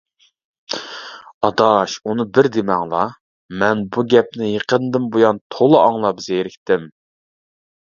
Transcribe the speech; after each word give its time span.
-ئاداش، 0.77 1.97
ئۇنى 2.09 2.25
بىر 2.37 2.49
دېمەڭلار، 2.55 3.13
مەن 3.65 3.85
بۇ 3.97 4.05
گەپنى 4.15 4.51
يېقىندىن 4.55 5.07
بۇيان 5.19 5.45
تولا 5.59 5.85
ئاڭلاپ 5.85 6.27
زېرىكتىم. 6.31 6.91